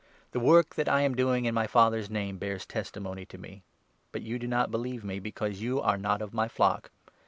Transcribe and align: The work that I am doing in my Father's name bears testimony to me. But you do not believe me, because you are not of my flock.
The 0.31 0.39
work 0.39 0.73
that 0.73 0.89
I 0.89 1.01
am 1.01 1.13
doing 1.13 1.45
in 1.45 1.53
my 1.53 1.67
Father's 1.67 2.09
name 2.09 2.39
bears 2.39 2.65
testimony 2.65 3.23
to 3.27 3.37
me. 3.37 3.61
But 4.11 4.23
you 4.23 4.39
do 4.39 4.47
not 4.47 4.71
believe 4.71 5.03
me, 5.03 5.19
because 5.19 5.61
you 5.61 5.79
are 5.79 5.95
not 5.99 6.23
of 6.23 6.33
my 6.33 6.47
flock. 6.47 6.89